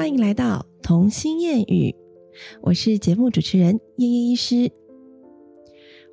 [0.00, 1.94] 欢迎来到童心谚语，
[2.62, 4.72] 我是节目主持人燕燕医师。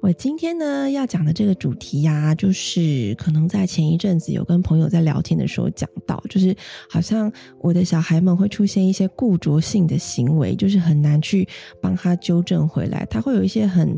[0.01, 6.53] 我今天呢要讲的这个主题呀，就是可能在前一阵子有跟朋友在聊天的时候讲到，就是
[6.89, 7.31] 好像
[7.62, 11.47] 我的小孩们会出现一些固着性的行为，就是很难去
[11.81, 13.97] 帮他纠正回来，他会有一些很。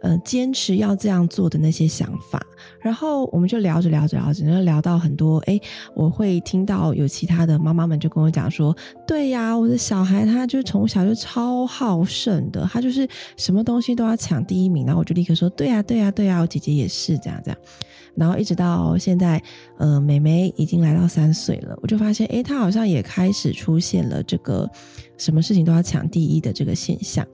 [0.00, 2.40] 呃，坚持要这样做的那些想法，
[2.80, 5.38] 然后我们就聊着聊着聊着，就聊到很多。
[5.40, 5.60] 哎，
[5.94, 17.58] 我会听到有其他的妈妈们就跟我讲说：“对呀，我的小孩他就从小就超好胜的，他就是什么东西都要抢第一名。”然后我就立刻说：“对呀，对呀，对呀，我姐姐也是这样这样。”
[18.14, 19.40] 然后一直到现在，
[19.78, 24.68] 呃，美眉已经来到三岁了，我就发现，哎，她好像也开始出现了这个
[25.16, 27.26] 什么事情都要抢第一的这个现象。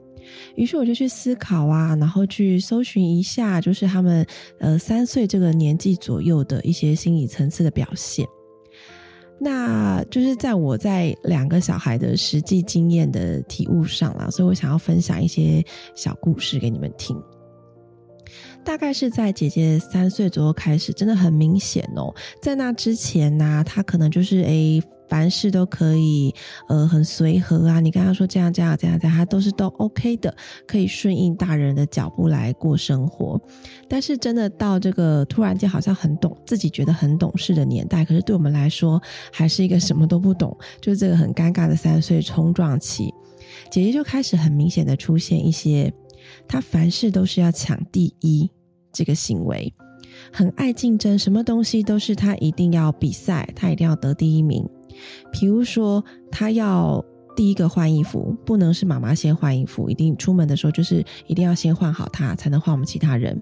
[0.56, 4.26] 于是我就去思考啊，然后去搜寻一下，就是他们
[4.58, 8.26] 呃三岁这个年纪左右的一些心理层次的表现。
[9.40, 17.20] 那就是在我在两个小孩的实际经验的体悟上啦，所以我想要分享一些小故事给你们听。
[18.64, 22.14] 大概是在姐姐三岁左右开始，真的很明显哦。
[22.40, 24.82] 在那之前呢，她可能就是诶。
[25.08, 26.34] 凡事都可以，
[26.68, 27.80] 呃，很随和啊。
[27.80, 30.34] 你跟他说这样这样这样这样，他都是都 OK 的，
[30.66, 33.40] 可以顺应大人的脚步来过生活。
[33.88, 39.00] 但是真的到这个突然间好像很懂，自己觉得很懂事的年代，可是对我们来说
[39.32, 43.12] 还是一个什么都不懂，就是这个很尴尬的三岁冲撞期。
[43.70, 45.92] 姐姐就开始很明显的出现一些，
[46.48, 48.50] 她凡事都是要抢第一
[48.92, 49.72] 这个行为，
[50.32, 54.68] 很爱竞争，什么东西都是她一定要比赛，她一定要得第一名。
[55.32, 57.04] 比如说，他要
[57.36, 63.40] 第一个换衣服，不能是妈妈先换衣服，一定出门的时候就是一定要先换好他，才能换我们其他人。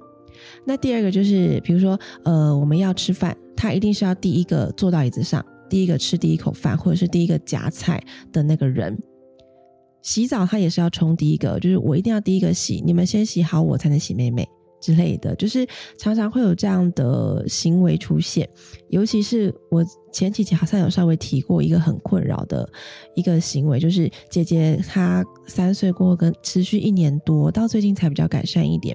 [0.64, 8.98] 那第二个就是，比如说，呃，我们要吃饭，他一定是要第一个坐到椅子上，第一个吃第一口饭，或者是第一个夹菜的那个人。
[10.00, 14.48] 洗澡他也是要冲第一个，就是我一定要第一个洗，你们先洗好，我才能洗妹妹。
[14.82, 15.66] 之类的，就是
[15.96, 18.46] 常常会有这样的行为出现，
[18.90, 19.82] 尤其是我
[20.12, 22.68] 前几集好像有稍微提过一个很困扰的
[23.14, 28.94] 一个行为，就是姐姐她三岁过后跟持续一年多，到最近才比较改善一点。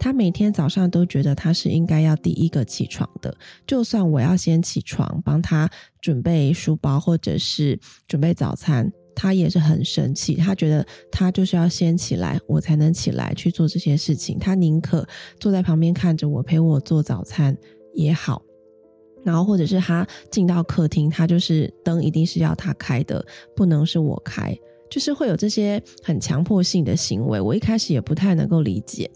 [0.00, 5.68] 她每天早上都觉得她是应该要第一个起床的，就算我要先起床帮她
[6.00, 8.90] 准备书包或者是准备早餐。
[9.20, 14.38] 他也是很生气，他觉得他就是要先起来，我才能起来去做这些事情。
[14.38, 15.04] 他宁可
[15.40, 17.56] 坐在旁边看着我，陪我做早餐
[17.94, 18.40] 也好。
[19.24, 23.22] 然后或者是他进到客厅，他就是灯一定是要他开的，
[23.56, 24.56] 不能是我开，
[24.88, 27.40] 就是会有这些很强迫性的行为。
[27.40, 29.10] 我一开始也不太能够理解。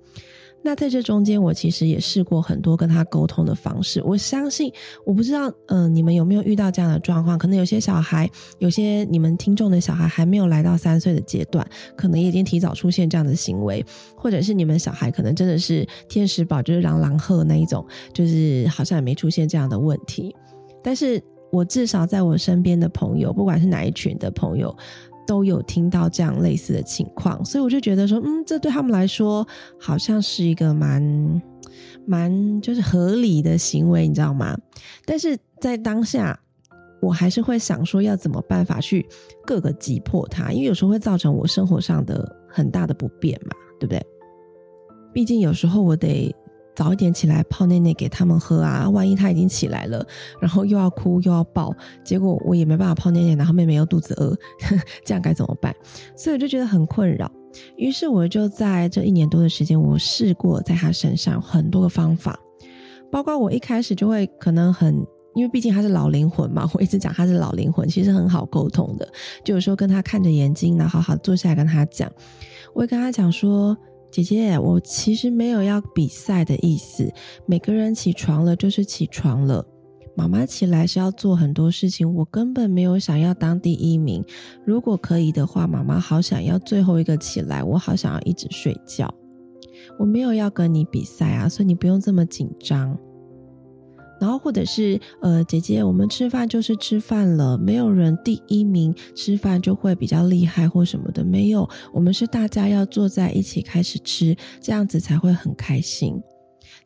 [0.64, 4.00] 那在这中间，我其实也试过很多跟他沟通的方式。
[4.04, 4.72] 我相信，
[5.04, 7.36] 我不知道，嗯，你们有没有遇到这样的状况？
[7.36, 13.84] 可能有些小孩，有些你们听众的小孩还没有来到三岁的阶段，可能已经提早出现这样的行为，
[14.16, 20.34] 或者是你们小孩可能真的是天使宝，就是狼狼鹤那一种，就是好像也没出现这样的问题。
[20.80, 24.74] 但是我至少在我身边的朋友，不管是哪一群的朋友。
[25.27, 29.47] 都有听到这样类似的情况，所以我就觉得说，嗯，这对他们来说
[29.78, 31.43] 好像是一个蛮
[32.06, 34.56] 蛮就是合理的行为，你知道吗？
[35.05, 36.38] 但是在当下，
[37.00, 39.06] 我还是会想说，要怎么办法去
[39.47, 44.04] 各个击破它，因为有时候会造成我生活上的很大的不便嘛，对不对？
[45.12, 46.34] 毕竟有时候我得。
[46.75, 48.88] 早一点起来泡奶奶给他们喝啊！
[48.88, 50.05] 万一他已经起来了，
[50.41, 54.34] 然后又要哭又要抱，结果我也没办法泡奶奶，然后妹妹又肚子饿，
[55.05, 55.75] 这样该怎么办？
[56.16, 57.31] 所以我就觉得很困扰。
[57.77, 62.38] 于是我就在这一年多的时间，我试过在他身上很多个方法，
[63.10, 64.94] 包括我一开始就会可能很，
[65.34, 69.06] 因为毕竟他是老灵魂嘛， 我一直讲他是老灵魂，其实很好沟通的。
[69.44, 72.10] 就有时候跟他看着眼睛，然后好好坐下来跟他讲，
[72.72, 73.77] 我会跟他讲说。
[74.12, 77.10] 姐姐，我其实没有要比赛的意思。
[77.46, 79.64] 每个人起床了就是起床了，
[80.14, 84.22] 妈妈起来是要做很多事情，我根本没有想要当第一名。
[84.66, 89.12] 如果可以的话，妈妈好想要最后一个起来，我好想要一直睡觉。
[89.98, 92.94] 我没有要跟你比赛啊，所以你不用这么紧张。
[94.22, 106.22] 然后，或者是呃，姐姐，我们吃饭就是吃饭了，没有人第一名吃饭就会比较厉害或什么的，没有，我们是大家要坐在一起开始吃，这样子才会很开心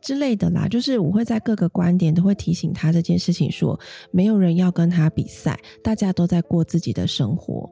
[0.01, 0.67] 之类的啦。
[0.67, 3.79] 就是我会在各个观点都会提醒他这件事情，说
[4.11, 7.71] 没有人要跟他比赛，大家都在过自己的生活。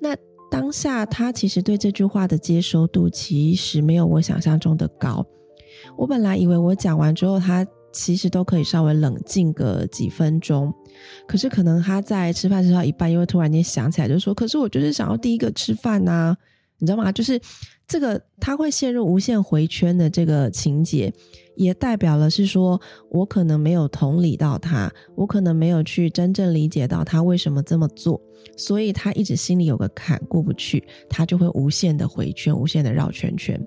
[0.00, 0.16] 那
[0.50, 5.22] 当下他其实对这句话的接收度其实没有我想象中的高。
[5.98, 7.66] 我本来以为我讲完之后他。
[7.92, 10.72] 其实都可以稍微冷静个几分钟。
[11.26, 16.36] 可是可能他在吃饭吃到一半，又会突然间想起来，就说：“可是我就是想要第一个吃饭呐。”
[16.82, 17.12] 你知道吗？
[17.12, 17.38] 就是
[17.86, 21.12] 这个，他会陷入无限回圈的这个情节，
[21.54, 28.18] 也代表了是说，我可能没有同理到他，我可能没有去真正理解到他为什么这么做，
[28.56, 33.60] 所以他一直心里有个坎过不去，他就会无限的回圈，无限的绕圈圈。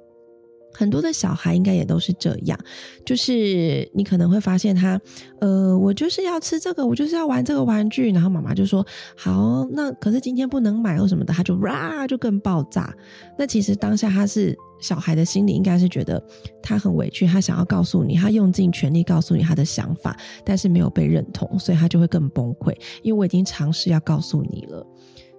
[0.73, 2.59] 很多的小孩应该也都是这样，
[3.05, 4.99] 就是你可能会发现他，
[5.39, 8.85] 呃，我就是要吃这个，我就是要玩这个玩具，然后妈妈就说
[9.15, 12.93] 好，那可是今天不能买或什么的，他就哇就更爆炸。
[13.37, 16.21] 那其实当下他是小孩的心里应该是觉得
[16.61, 22.75] 他很委屈，他想要告诉你，他用尽全力告诉你他的想法，但是没有被认同，所以他就会更崩溃。
[23.01, 24.85] 因为我已经尝试要告诉你了，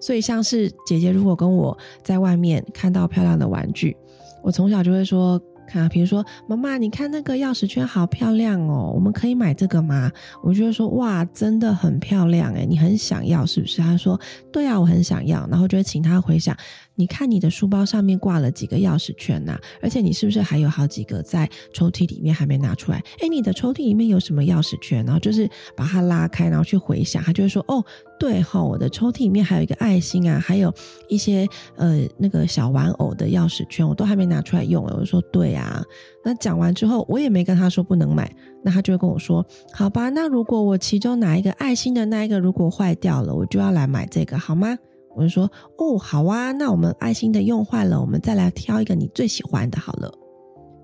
[0.01, 3.97] 所以像是姐姐如果跟我在外面看到漂亮的玩具。
[4.45, 10.13] 我从小就会说，看，啊比如说，妈妈，你看那个钥匙圈好漂亮哦，我们可以买这个吗？
[10.43, 13.81] 我就会说，哇，真的很漂亮哎，你很想要是不是？
[13.81, 14.21] 他说，
[14.53, 16.55] 对啊，我很想要，然后就会请他回想。
[16.97, 19.59] 你看你的书包上面挂了几个钥匙圈呐？
[19.83, 23.03] 而且你是不是还有好几个在抽屉里面还没拿出来？
[23.21, 25.05] 哎，你的抽屉里面有什么钥匙圈？
[25.05, 27.85] 然后就是把它拉开，然后去回想，他就会说：哦，
[28.19, 30.73] 对哈，我的抽屉里面还有一个爱心啊，还有
[31.09, 34.85] 一些呃那个小玩偶的钥匙圈，我都还没拿出来用。
[34.85, 35.83] 我就说：对啊。
[36.25, 44.79] 那讲完之后，我也没跟他说不能买，那他就会跟我说：好吧，那如果我其中哪一个爱心的那一个如果坏掉了，我就要来买这个，好吗？
[45.17, 50.13] 我就说哦，好啊，那我们爱心的用坏了，我们再来挑一个你最喜欢的好了。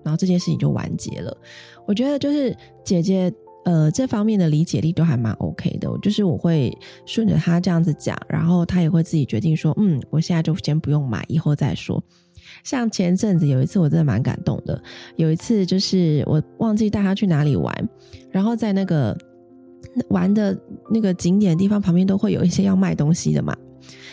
[0.03, 1.37] 然后这件事情就完结了。
[1.87, 3.31] 我觉得就是姐姐
[3.67, 5.91] 呃这方面的理解力都还蛮 OK 的。
[6.00, 6.75] 就是我会
[7.05, 12.03] 顺着她这样子讲，然后她也会自己决定说，嗯，我现在就先不用买，以后再说。
[12.65, 14.83] 像前阵子有一次我真的蛮感动的，
[15.17, 17.88] 有一次就是我忘记带她去哪里玩，
[18.31, 19.15] 然后在那个
[20.09, 20.59] 玩的
[20.91, 23.55] 那个景点地方旁边都会有一些要卖东西的嘛。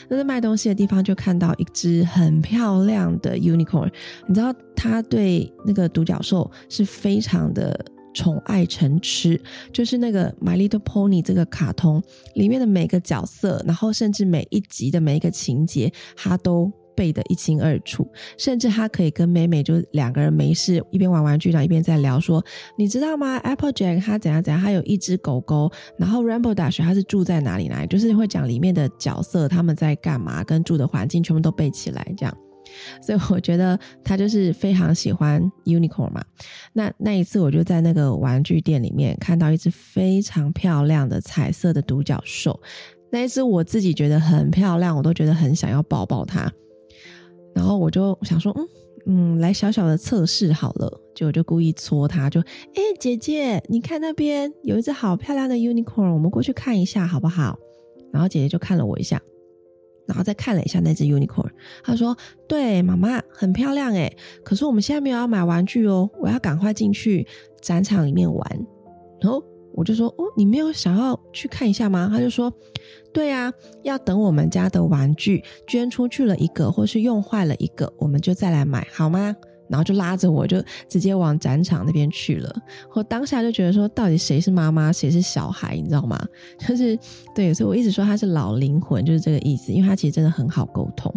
[0.10, 3.92] 那在卖东西的地方，就看到一只很漂亮的 unicorn。
[4.28, 7.78] 你知道，他对那个独角兽是非常的
[8.14, 9.40] 宠爱成痴，
[9.72, 12.02] 就是那个《My Little Pony》这个卡通
[12.36, 16.72] 里面的每个角色，然后甚至每一集的每一个情节，他都。
[16.98, 18.06] 背得一清二楚，
[18.38, 22.44] 甚至他可以跟美美就两个人没事一边玩玩具，然后一边在聊说，
[22.76, 32.36] 你知道吗？Applejack 他怎样怎样，他有一只狗狗，然后 Rainbow Dash 他是住在哪里来，就是会讲里面的角色他们在干嘛，跟住的环境全部都背起来这样。
[33.02, 36.22] 所以我觉得他就是非常喜欢 Unicorn 嘛。
[36.74, 42.60] 那那一次我就在那个玩具店里面看到一只非常漂亮的彩色的独角兽，
[43.10, 46.52] 那一只我自己觉得很漂亮，我都觉得很想要抱抱它。
[47.58, 48.68] 然后我就想说，嗯
[49.08, 57.58] 嗯，来小小的测试好了，就我就故意搓它，就哎，姐姐，你看那边有一只好漂亮的 unicorn，我们过去看一下好不好？
[58.14, 59.20] 然后姐姐就看了我一下，
[60.06, 61.50] 然后再看了一下那只 unicorn，
[61.84, 62.16] 她说
[62.48, 67.26] ：“对，妈妈很漂亮哎，可是我们现在没有要买玩具哦，我要赶快进去
[67.60, 68.66] 展场里面玩。”
[69.20, 69.44] 然后。
[69.78, 72.10] 我就说哦，你没有想要去看一下吗？
[72.12, 72.52] 他就说，
[73.14, 73.54] 对啊，
[73.84, 79.36] 要等我们家的玩具捐出去了一个，或是用坏了一个，我们就再来买，好吗？
[79.70, 82.56] 然后就拉着我就直接往展场那边去了。
[82.96, 86.20] 我当下就觉得说，到底谁是妈妈，谁是小孩，你知道吗？
[86.68, 86.98] 就是
[87.36, 91.14] 对，所以我一直说他是老灵魂，就是这个意思，因为他其实真的很好沟通，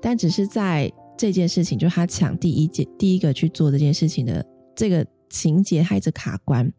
[0.00, 6.72] 但只是在这件事情，就是他抢第一件第一个去做这件事情的这个情节，他一直卡关。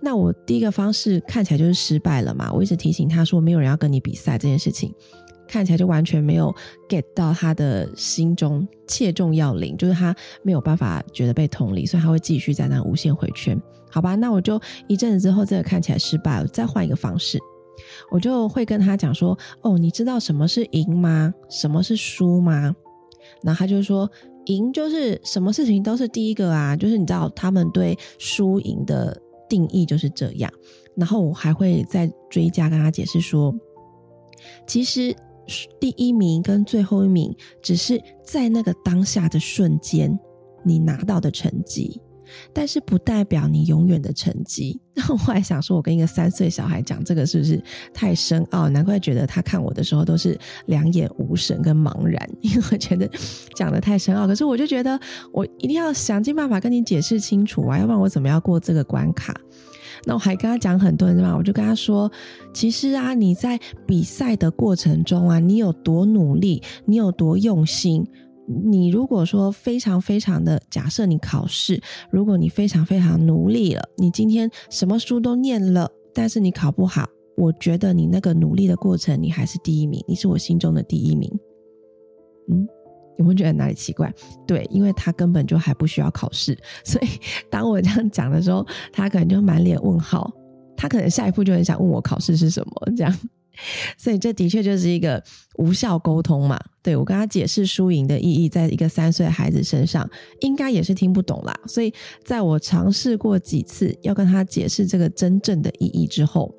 [0.00, 2.52] 那我第一个方式看起来就是失败了嘛？
[2.52, 4.94] 我一直提醒他说没有人要跟你比赛这件事情，
[5.48, 6.54] 看起来就完全没有
[6.88, 13.60] get 到他的心中切中要领，就是他没有办法觉得被同理，所以他会继续在那无限回圈。
[13.90, 17.38] 好吧，那我就一阵子之后这个看起来失败了，再换一个方式，
[18.10, 21.32] 我就会跟他讲说：哦，你知道什么是赢吗？
[21.48, 22.72] 什么是输吗？
[23.42, 24.08] 然后他就说：
[24.44, 29.20] 赢就是什么事情都是第一个啊，就是你知道他们对输赢的。
[29.48, 30.52] 定义就是这样，
[30.94, 33.54] 然后我还会再追加跟他解释说，
[34.66, 35.14] 其实
[35.80, 40.18] 第一名跟最后一名只是在那个当下的瞬间
[40.62, 42.00] 你拿到的成绩，
[42.52, 44.80] 但是不代表你永远的成绩。
[44.94, 47.62] 那 我还想说，我跟一个三岁小孩讲这个是不是
[47.94, 48.68] 太深奥？
[48.68, 53.08] 难怪觉得他看我的时候都是两眼无神跟茫然，因为我觉得
[53.54, 54.26] 讲的太深奥。
[54.26, 54.98] 可是我就觉得
[55.32, 59.34] 我一定要想尽办法跟你解释清楚啊，要不然我怎么要过这个关卡？
[60.04, 62.10] 那我还跟他讲很多人嘛，我就跟他说，
[62.52, 68.06] 其实啊，你在比赛的过程中啊，你有多努力，你有多用心，
[68.48, 71.78] 你如果说非常非常的假设你考试，
[72.10, 81.30] 如果你非常非常努力了，你今天什么书都念了，但是你考不好，我觉得你那个努力的过程，你还是第一名，你是我心中的第一名。
[82.50, 82.66] 嗯，
[83.18, 84.10] 有没有觉得哪里奇怪？
[84.46, 87.06] 对，因为他根本就还不需要考试， 所以
[87.50, 90.32] 当我这样讲的时候，他可能就满脸问号，
[90.74, 93.14] 他可能下一步就很想问我考试是什么这样。
[93.96, 95.22] 所以这的确就是一个
[95.58, 96.58] 无效沟通嘛？
[96.82, 100.08] 对我跟他解释输赢的意义，在一个三岁孩子身上，
[100.40, 101.58] 应该也是听不懂啦。
[101.66, 101.92] 所以
[102.24, 106.54] 在我尝试过几次要跟他解释这个真正的意义之后，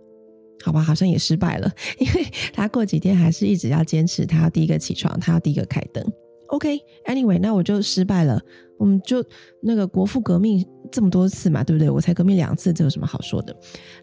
[0.64, 6.06] 好吧，好像也失败了， 因为他过几天还是一直要坚持，他要第一个起床，他要第一个开灯。
[6.50, 8.42] OK，Anyway，那我就失败了。
[8.80, 9.24] 我们就
[9.62, 11.90] 那个国父革命这么多次嘛，对不对？
[11.90, 13.56] 我才革命两次，这有什么好说的？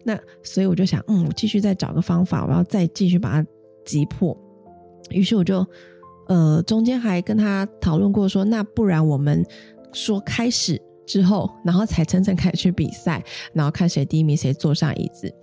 [0.05, 3.49] 那所以我就想，嗯，我继续再找个方法，我要再继续把它
[3.83, 4.37] 击破。
[5.09, 5.65] 于是我就
[6.27, 9.43] 呃中间还跟他讨论过，说那不然我们
[9.93, 15.33] 说开始之后，然后才真正开始去比赛，然后看谁第一名，谁坐上椅子。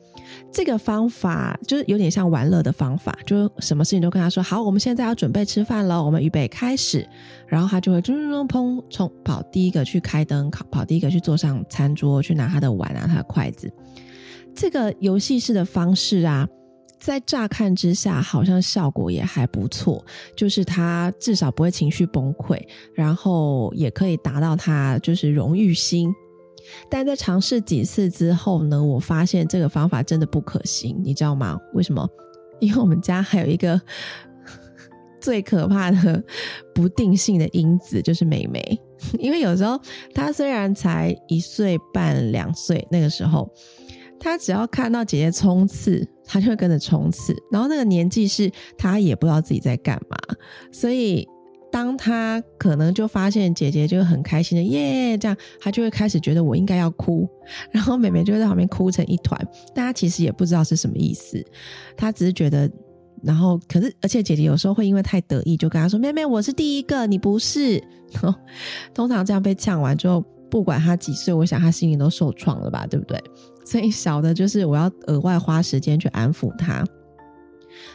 [0.52, 7.06] 这个方法就是有点像玩乐的方法，就什么事情都跟他说好，我们现在要准备吃饭了，我们预备开始，
[7.46, 13.72] 然后他就会咚咚砰冲跑第一个去开灯，跑跑第一个去坐上餐桌去拿他的碗啊，他的筷子。
[14.54, 16.48] 这个游戏式的方式啊，
[17.00, 20.04] 在乍看之下好像效果也还不错，
[20.36, 22.56] 就是他至少不会情绪崩溃，
[22.94, 26.14] 然后也可以达到他就是荣誉心。
[26.88, 31.58] 但在尝试几次之后呢，我发现这个方法真的不可行，你知道吗？
[31.72, 32.08] 为什么？
[32.60, 33.80] 因为我们家还有一个
[35.20, 36.22] 最可怕的
[36.74, 38.80] 不定性的因子，就是美美。
[39.18, 39.78] 因为有时候
[40.14, 43.50] 她虽然才一岁半、两岁，那个时候
[44.18, 47.34] 她只要看到姐姐冲刺，她就会跟着冲刺。
[47.50, 50.16] 然后那个年纪是她也不知道自己在干嘛，
[50.72, 51.28] 所以。
[51.74, 57.28] 当他可能就发现姐姐就很开心的耶，这样他就会开始觉得我应该要哭，
[57.72, 59.36] 然后妹妹就会在旁边哭成一团。
[59.74, 61.44] 但他其实也不知道是什么意思，
[61.96, 62.70] 他只是觉得，
[63.24, 67.82] 然后可是而且姐姐有时候会因为太得意，就跟他说：“妹妹，我是第一个，你不是。
[68.94, 73.20] ”通常这样被呛完之后，不管他几岁，我想他心里都受创了吧，对不对？
[73.66, 76.84] 所以小的就是我要额外花时间去安抚他。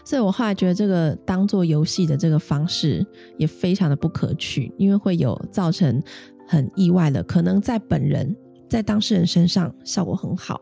[0.03, 3.05] 所以我后来觉得这个当做游戏的这个方式
[3.37, 6.01] 也非常的不可取，因为会有造成
[6.47, 8.35] 很意外的，可能在本人
[8.69, 10.59] 在当事人身上效果很好，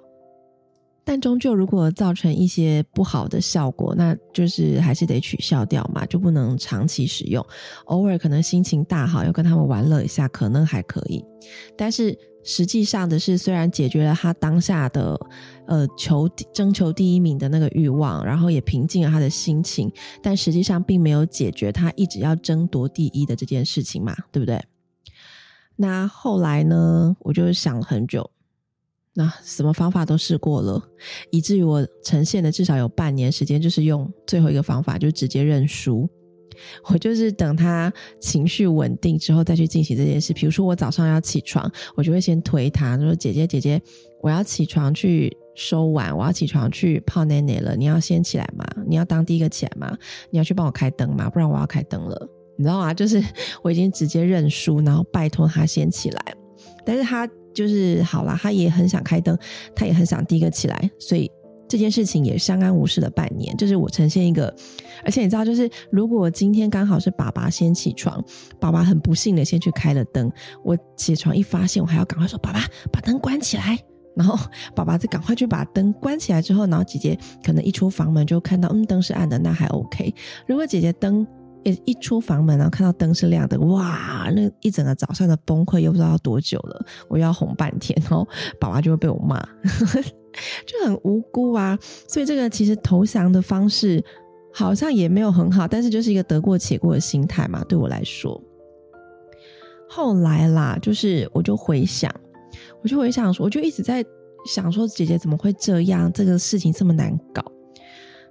[1.04, 7.46] 但终究如果造成一些不好的效果，那就是还是得取消掉嘛，就不能长期使用。
[7.86, 11.24] 偶尔可能心情大好要跟他们玩乐一下，可能还可以，
[11.78, 12.18] 但是。
[12.48, 15.20] 实际上的是，虽然解决了他当下的
[15.66, 19.92] 呃求征求第一名的那个欲望，然后也平静了他的心情，
[20.24, 24.64] 但实际上并没有解决他一直要争夺第一的这件事情嘛，对不对？
[25.76, 28.32] 那后来呢，我就想了很久，
[29.14, 30.82] 那什么方法都试过了，
[31.30, 36.10] 以至于我呈现的至少有半年时间，就是用最后一个方法，就直接认输。
[36.90, 40.34] 我就是等他情绪稳定之后再去进行这件事。
[40.34, 43.82] 比如说我早上要起床，我就会先推他，说：“姐姐，姐姐，
[44.22, 47.76] 我要起床去收碗，我要起床去泡奶奶了。
[47.76, 48.66] 你要先起来吗？
[48.88, 49.98] 你要当第一个起来吗？
[50.30, 51.30] 你要去帮我开灯吗？
[51.30, 52.94] 不然我要开灯了，你知道吗？
[52.94, 53.24] 就是
[53.62, 56.22] 我已经直接认输，然后拜托他先起来。
[56.86, 59.38] 但是他就是好了，他也很想开灯，
[59.76, 61.30] 他也很想第一个起来，所以。”
[61.68, 64.54] 这件事情也相安无事了半年，就是我呈现一个，
[65.04, 68.24] 而且你知道，就是如果今天刚好是爸爸先起床，
[68.60, 70.32] 爸爸很不幸的先去开了灯，
[70.64, 73.78] 我起床一发现，我还要赶快说爸爸把灯关起来，
[74.16, 74.38] 然后
[74.74, 80.14] 爸爸再赶快去把灯关起来之后，然后姐姐可能一出房门就看到嗯灯是暗的，那还 OK。
[80.48, 81.26] 如果姐姐灯
[81.86, 88.28] 一出房门然后看到灯是亮的，哇，那一整个早上的崩溃又不知道要多久了，我又要哄半天，然后
[88.60, 89.44] 爸爸就会被我骂。
[90.68, 91.76] 就很无辜啊，
[92.08, 94.04] 所以这个其实投降的方式
[94.54, 97.64] 好像也没有很好，但是就是一个得过且过的心态嘛。
[97.64, 98.40] 对我来说，
[99.90, 102.14] 后来啦，就是我就回想，
[102.84, 104.06] 我就回想说，我就一直在
[104.46, 106.14] 想说，姐姐怎么会这样？
[106.14, 107.44] 这个事情这么难搞。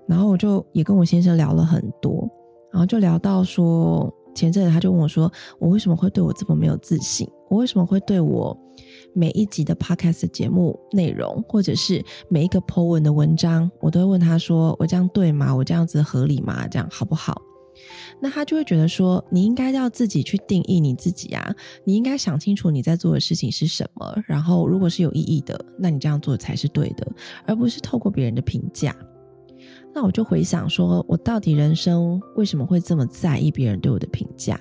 [0.07, 2.31] 然后我就也跟我先生聊了很多，
[2.73, 7.29] 然后就聊到说，前阵子他就问我说，我为什么会对我这么没有自信？
[7.49, 8.57] 我为什么会对我？
[9.15, 15.55] 每一集的 podcast 节目内容，或者是每一个 po 文的文章，我都会问他说：“我这样对吗？
[15.55, 16.69] 我这样子合理吗？
[16.69, 17.41] 这样好不好？”
[18.21, 21.55] 那他就会觉得说：“你应该要自己去定义你自己啊，
[21.85, 24.23] 你应该想清楚你在做的事情是什么。
[24.27, 27.07] 然后，如果是有意义的，那你这样做才是对的，
[27.47, 28.95] 而不是透过别人的评价。”
[29.97, 34.61] 那我就回想说：“我到底人生为什么会这么在意别人对我的评价？”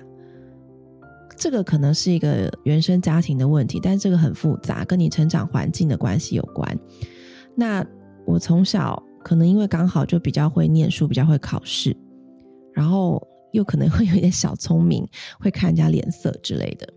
[1.36, 6.66] 这个可能是一个原生家庭的问题，但这个很复杂，跟你成长环境的关系有关。
[7.54, 7.84] 那
[8.24, 11.94] 我从小可能因为刚好就比较会念书，比较会考试，
[12.72, 15.06] 然后又可能会有一点小聪明，
[15.38, 16.88] 会看人家脸色之类的，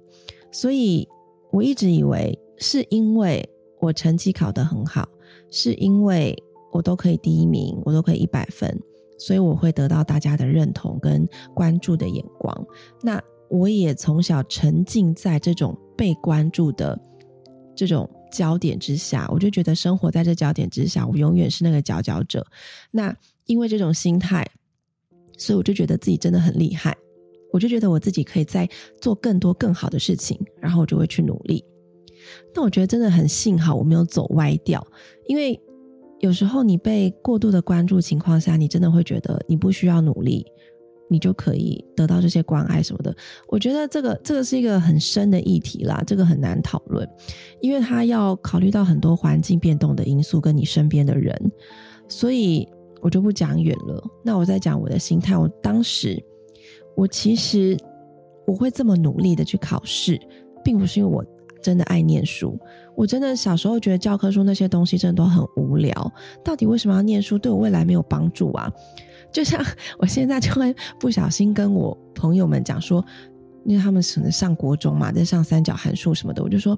[0.50, 1.06] 所以
[1.52, 3.46] 我一直以为是因为
[3.82, 5.06] 我成绩考得很好，
[5.52, 6.34] 是因为
[6.72, 8.80] 我都可以第一名，我都可以一百分，
[9.18, 12.68] 所以我会得到大家的认同跟关注的眼光。
[13.02, 17.00] 那我也从小沉浸在这种被关注的
[17.76, 18.10] 这种。
[18.32, 22.46] 焦点之下，我就觉得生活在这焦点之下，我永远是那个佼佼者。
[22.92, 23.12] 那
[23.48, 24.48] 因为这种心态，
[25.36, 26.96] 所以我就觉得自己真的很厉害。
[27.52, 28.70] 我就觉得我自己可以再
[29.02, 31.66] 做更多更好的事情，然后我就会去努力。
[32.54, 34.86] 但我觉得真的很幸好我没有走歪掉，
[35.26, 35.60] 因为
[36.20, 40.46] 有时候你被过度的关注情况下，你真的会觉得你不需要努力。
[41.12, 43.12] 你就可以得到这些关爱什么的。
[43.48, 47.04] 我觉得这个这个是一个很深的议题啦，这个很难讨论，
[47.62, 51.36] 因为他要考虑到很多环境变动的因素跟你身边的人，
[52.08, 52.70] 所以
[53.02, 54.04] 我就不讲远了。
[54.24, 55.36] 那我在讲我的心态。
[55.36, 56.24] 我当时，
[56.96, 57.76] 我其实
[58.46, 60.16] 我会这么努力的去考试，
[60.64, 61.26] 并不是因为我
[61.62, 62.60] 真的爱念书。
[62.96, 66.14] 我真的小时候觉得教科书那些东西真的都很无聊，
[66.44, 67.38] 到底为什么要念书？
[67.38, 68.72] 对我未来没有帮助啊？
[69.32, 69.64] 就像
[70.00, 73.06] 我现在就会不小心跟我朋友们讲说，
[73.64, 76.78] 因为他们可能上国中嘛，在上三角函数什么的，我就说，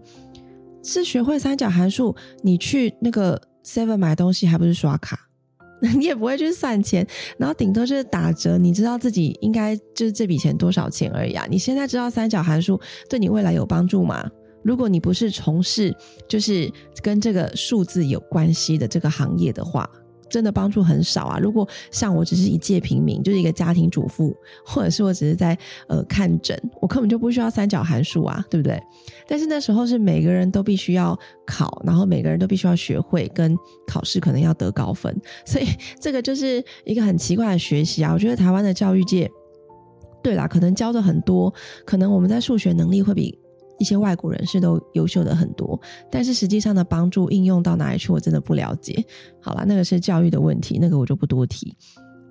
[0.84, 5.18] 是学会三角函数，你去那个 Seven 买东西还不是刷卡，
[5.98, 7.08] 你也不会去算钱，
[7.38, 11.48] 然后顶多就是打折，你知道自己应该就是这笔钱多少钱而已啊。
[11.50, 14.30] 你现在知道三角函数对你未来有帮助吗？
[14.64, 15.96] 如果你不是从事
[16.28, 19.90] 就是跟这个数字有关系的这个行业的话。
[20.30, 21.38] 真的帮助很少啊！
[21.40, 24.34] 如果像我只是一介平民，就是一个家庭主妇，
[24.66, 25.58] 或者是我只是在
[25.90, 28.82] 呃看诊，我根本就不需要三角函数啊，对不对？
[29.28, 33.54] 但是那时候是每个人都必须要考，然后每个人都必须要学会，跟
[33.86, 35.14] 考试可能要得高分，
[35.46, 35.68] 所以
[36.00, 38.14] 这个就是一个很奇怪的学习啊！
[38.14, 39.30] 我觉得台湾的教育界，
[40.24, 43.38] 对啦，可能教的很多，可能我们在数学能力会比。
[43.82, 45.80] 一些外国人士都优秀的很多，
[46.12, 49.04] 但是实际上的帮助应用到哪里去，我真的不了解。
[49.42, 51.76] 好了，那个是教育的问题，那个我就不多提。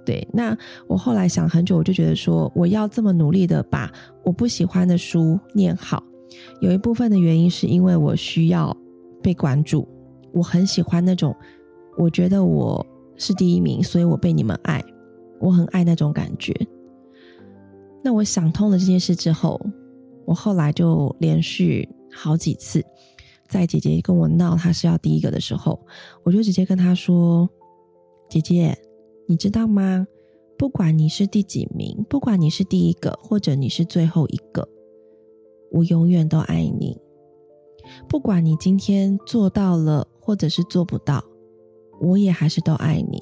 [0.06, 3.90] 对，那我后来想很久，我就觉得说，我要这么努力的把
[4.24, 6.00] 我不喜欢的书念好，
[6.60, 8.74] 有一部分的原因是因为我需要
[9.20, 9.88] 被关注，
[10.32, 11.34] 我很喜欢那种，
[11.98, 12.86] 我觉得我
[13.16, 14.80] 是第一名，所以我被你们爱，
[15.40, 16.54] 我很爱那种感觉。
[18.04, 19.60] 那我想通了这件事之后。
[20.30, 22.86] 我后来就连续好几次，
[23.48, 25.84] 在姐姐跟我闹她是要第一个的时候，
[26.22, 27.50] 我就直接跟她说
[28.30, 28.78] ：“姐姐，
[29.26, 30.06] 你知道吗？
[30.56, 34.68] 不管你是第几名，不管你是第一个或者你是最后一个，
[35.72, 36.96] 我永远都爱你。
[38.08, 41.24] 不管你今天做到了或者是做不到，
[42.00, 43.20] 我也还是都爱你。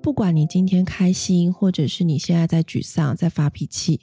[0.00, 4.00] 不管你今天开心或者是你现在在沮丧、在发脾气，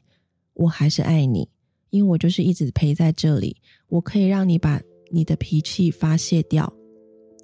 [0.53, 1.49] 我还是爱你。”
[1.89, 3.55] 因为我就是一直陪在这里，
[3.89, 6.71] 我可以让你把你的脾气发泄掉，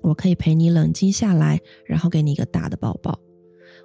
[0.02, 3.18] 我可以陪你冷静下来，然后给你一个大的抱抱。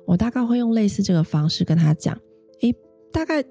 [0.07, 2.19] 我大概会用类似这个方式跟他讲，
[2.63, 2.75] 诶，
[3.13, 3.45] 大概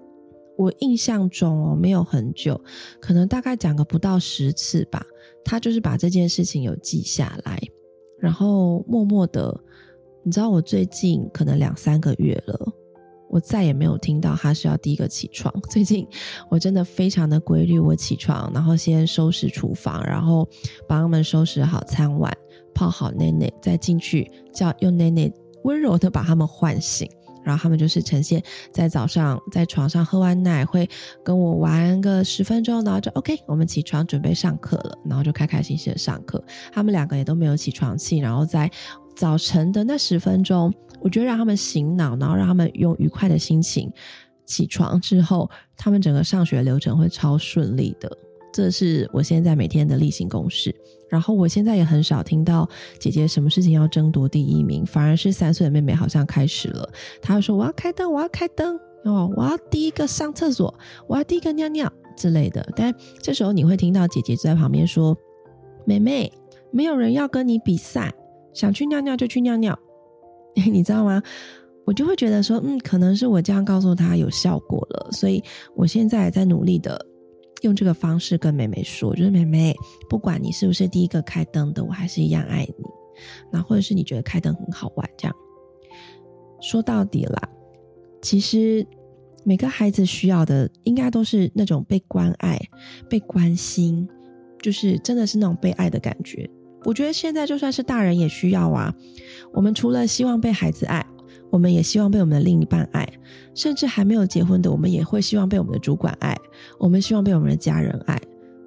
[0.57, 2.59] 我印象中哦，没有很久，
[2.99, 5.05] 可能大概讲个不到十次吧。
[5.45, 7.59] 他就是把这件事情有记下来，
[8.19, 9.57] 然后默默的，
[10.23, 12.73] 你知道，我最近可能两三个月了。
[13.29, 15.53] 我再也没有听到他是要第一个起床。
[15.69, 16.07] 最近
[16.49, 20.47] 我真的非常的规律，我起床，然后先收拾厨房，然后
[20.87, 22.31] 帮他们收拾好餐碗，
[22.73, 25.31] 泡好奶奶，再进去叫用奶奶
[25.63, 27.09] 温柔的把他们唤醒，
[27.43, 30.87] 然后他们就是呈现在早上在床上喝完奶，会
[31.23, 36.41] 跟我玩个十分钟，然后就 OK，我们起床准备上课了，然后就开开心心的上课。
[36.71, 38.71] 他们两个也都没有起床气，然后在
[39.15, 40.73] 早晨的那十分钟。
[41.07, 43.89] 我觉得让他们醒脑，然后让他们用愉快的心情
[44.43, 48.11] 起床之后，他们整个上学流程会超顺利的。
[48.51, 50.75] 这是我现在每天的例行公事。
[51.09, 52.67] 然后我现在也很少听到
[52.99, 56.89] 姐姐什么事情要争夺第一名，反而是三岁的妹妹好像开始了。
[57.21, 65.15] 她说：“我要开灯，我要开灯哦，我要第一个上厕所，我要第一个尿尿之类的。”但这时候你会听到姐姐就在旁边说
[65.87, 66.29] ：“妹妹，
[66.69, 68.13] 没有人要跟你比赛，
[68.53, 69.79] 想去尿尿就去尿尿。”
[70.71, 71.21] 你知道吗？
[71.85, 75.41] 我就会觉得说，嗯，可能是我这样告诉他有效果了，所以
[75.73, 76.99] 我现在也在努力的
[77.61, 79.73] 用这个方式跟妹妹说，就是妹妹，
[80.09, 82.85] 不管你是不是第一个开灯的，我还是一样爱你。
[83.51, 85.35] 那或者是你觉得开灯很好玩，这样
[86.59, 87.49] 说到底啦，
[88.21, 88.85] 其实
[89.45, 92.59] 每个孩子需要的应该都是那种被关爱、
[93.09, 94.05] 被关心，
[94.61, 96.49] 就是真的是那种被爱的感觉。
[96.87, 98.95] 我觉得现在就算是大人也需要啊。
[99.51, 101.05] 我们除了希望被孩子爱，
[101.49, 103.05] 我们也希望被我们的另一半爱，
[103.53, 106.33] 甚至还没有结婚的，我们也会希望被我们的主管爱，
[106.79, 108.17] 我们希望被我们的家人爱。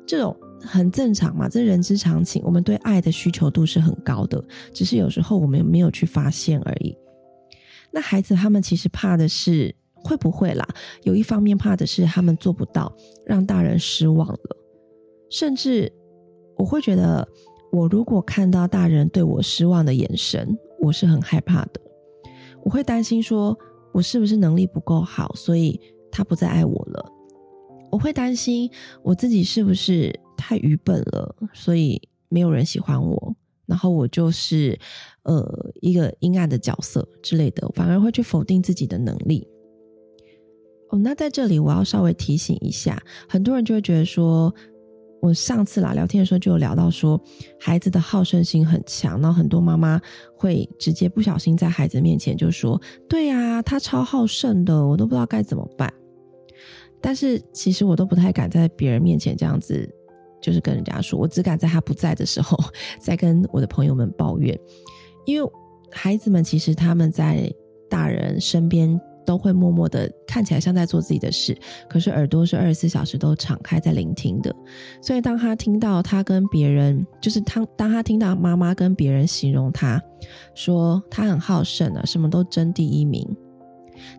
[0.07, 2.43] 这种很正常嘛，这人之常情。
[2.45, 6.95] 我们对爱的需求度是很高的，只是有时候我们没有去发现而已。
[7.91, 9.75] 那孩子他们其实怕的是。
[10.03, 10.67] 会不会啦？
[11.03, 12.91] 有一方面怕的是他们做不到，
[13.27, 14.57] 让大人失望了。
[15.29, 15.93] 甚至
[16.57, 17.29] 我会觉得，
[17.73, 21.81] 我如果看到大人对我失望的眼神，我是很害怕的。
[22.65, 23.57] 我会担心说，
[23.93, 25.81] 我是不是能力不够好，所以
[26.11, 27.13] 他不再爱我了。
[27.91, 28.71] 我会担心
[29.03, 33.35] 我自己是不是太愚笨了，所以没有人喜欢我，
[33.67, 34.79] 然后我就是
[35.25, 35.45] 呃
[35.81, 39.47] 一个阴暗的角色之类的，反而会去否定自己的能力。
[40.91, 44.55] 哦，那在这里我要稍微提醒一下，很多人就会觉得说，
[45.21, 47.21] 我上次啦聊天的时候就有聊到说，
[47.59, 50.01] 孩子的好胜心很强，然后很多妈妈
[50.35, 55.93] 会直接不小心在孩子面前就说，对呀，他超好胜的，我都不知道该怎么办。
[57.01, 59.89] 但是其实我都不太敢在别人面前这样子，
[60.41, 62.59] 就是跟人家说，我只敢在他不在的时候，
[62.99, 64.59] 再跟我的朋友们抱怨，
[65.27, 65.51] 因为
[65.91, 67.53] 孩子们其实他们在
[67.89, 69.01] 大人身边。
[69.31, 71.57] 都会默默的看起来像在做自己的事，
[71.89, 74.53] 可是耳朵是二十四小时都敞开在聆听的。
[75.01, 80.03] 所以当他听到他跟别人，就是他当他听到妈妈跟别人形容他，
[80.57, 83.25] 说他很好胜啊，什么都争第一名，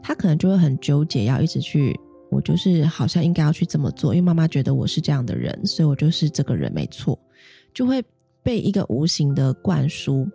[0.01, 1.93] 他可能就会很纠结，要一直去，
[2.29, 7.19] 我就是好像应该要去这么做，因为妈妈觉得我是这样的人，所以我就是这个人没错，
[7.73, 8.01] 就会
[8.41, 10.25] 被一个无形的灌输。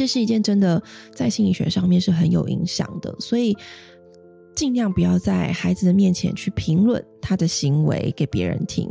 [0.00, 0.82] 这是一件真的
[1.14, 3.54] 在心理学上面是很有影响的，所以
[4.56, 8.88] 尽量不要在孩子的面前去评论他的行为给别人听。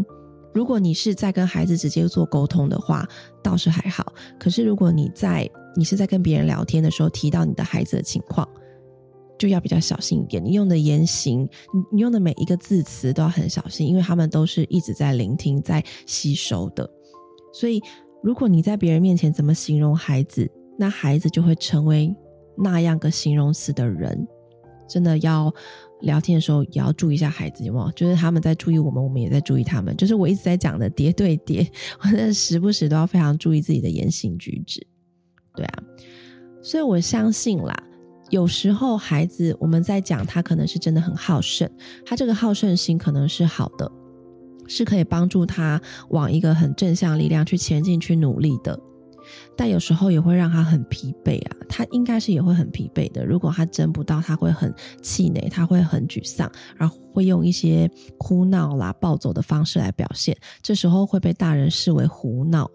[0.53, 3.09] 如果你是在跟孩子直接做沟通的话，
[3.41, 4.13] 倒是还好。
[4.39, 8.47] 可是如果你在你是在跟别人聊天的时候提到你的孩子的情况，
[9.39, 10.45] 就要比较小心一点。
[10.45, 11.39] 你用的言行，
[11.73, 16.87] 你你用的每一个字词都要很小心，因为他们都是一直在聆听、在吸收的。
[17.51, 17.81] 所以，
[18.21, 20.47] 如果你在别人面前怎么形容孩子，
[20.81, 22.15] 那孩子就会成为
[22.55, 24.25] 那样个形容词的人，
[24.87, 25.53] 真的要
[25.99, 27.91] 聊天的时候也要注意一下孩子，有没有？
[27.91, 29.93] 就是他们在注意我们，我们也在注意他们。
[29.97, 31.69] 就是我一直在讲的叠对叠，
[32.01, 34.87] 我真的时不时都要非常注意自己的言行举止。
[35.53, 35.83] 对啊，
[36.61, 37.75] 所以我相信啦，
[38.29, 41.69] 有时候孩子我们在讲他可能是真的很好胜，
[42.05, 43.91] 他这个好胜心可能是好的，
[44.65, 48.79] 是可以帮助他往一个很正向力量去前进、去努力的。
[49.55, 53.25] 但有时候也会让他很疲惫啊，他应该是也会很疲惫的。
[53.25, 60.35] 如果他争不到，他会很气馁，他会很沮丧，然后会用一些哭闹啦、暴走的方式来表现。
[60.61, 62.69] 这时候会被大人视为胡闹。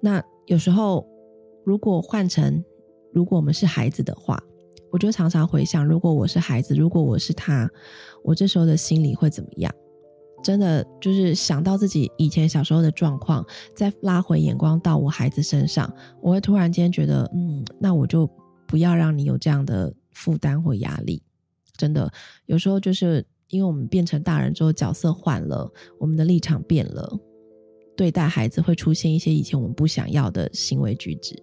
[0.00, 1.06] 那有时候，
[1.64, 2.62] 如果换成
[3.12, 4.42] 如果我们是孩子的话，
[4.90, 7.70] 我就常常回想，如果我是孩子，如果我是他，
[8.22, 9.74] 我这时候的心里会怎么样？
[10.44, 18.28] 真的就是想到自己以前小时候的状况，再拉回眼光到我孩子身上，我会突然间觉得，嗯，那我就
[18.66, 21.22] 不要让你有这样的负担或压力。
[21.78, 22.12] 真的，
[22.44, 25.66] 有时候就是因为我们变成大人之后，角色换了，
[25.98, 27.18] 我们的立场变了，
[27.96, 31.34] 对待孩子会出现一些以前我们不想要的行为举止，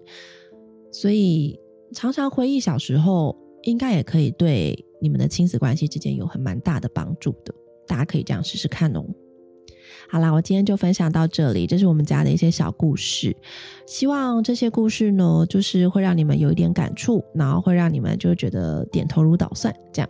[0.91, 1.59] 所以
[1.91, 7.53] 常常回忆小时候，应该也可以对你们的亲子关系之间有很蛮大的帮助的。
[7.87, 9.05] 大家可以这样试试看哦。
[10.09, 13.35] 好啦，我今天就分享到这里，这是我们家的一些小故事。
[13.85, 20.09] 希望这些故事呢，就是会让你们有一点感触，然后会让你们就觉得点头如捣蒜这样。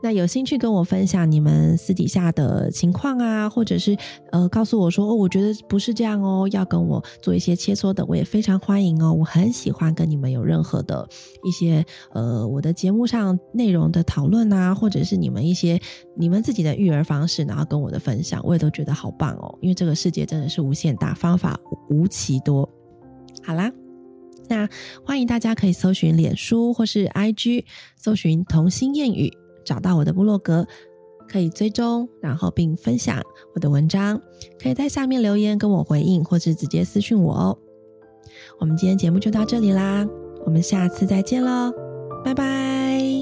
[0.00, 3.96] 那有兴趣跟我分享你们私底下的情况啊，或者是
[4.30, 9.12] 呃告诉我说哦，我觉得不是这样哦，要跟我做一些切磋的，我也非常欢迎哦。
[9.12, 11.08] 我很喜欢跟你们有任何的
[11.44, 15.80] 一些呃我的节目上内容的讨论啊，或者是你们一些
[16.16, 19.58] 你们自己的育儿方式，然后跟我的分享，我也都觉得好棒哦。
[19.60, 21.58] 因为这个世界真的是无限大，方法
[21.90, 22.68] 无奇多。
[23.42, 23.72] 好啦，
[24.48, 24.68] 那
[25.04, 27.64] 欢迎大家可以搜寻脸书或是 IG，
[27.96, 29.32] 搜寻童心谚语。
[29.68, 30.66] 找到我的部落格，
[31.30, 33.22] 可以追踪，然后并分享
[33.54, 34.18] 我的文章，
[34.58, 37.58] 可以在下面留言跟我回应，或是直接私讯我哦。
[38.58, 40.08] 我们今天节目就到这里啦，
[40.46, 41.70] 我们下次再见喽，
[42.24, 43.17] 拜拜。